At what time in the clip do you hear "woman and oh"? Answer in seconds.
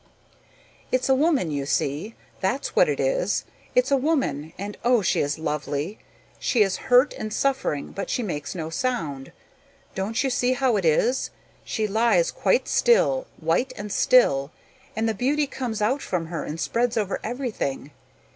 3.97-5.03